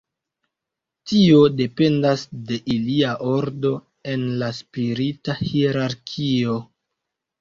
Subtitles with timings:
[1.09, 3.75] Tio dependas de ilia ordo
[4.15, 6.57] en la spirita hierarkio.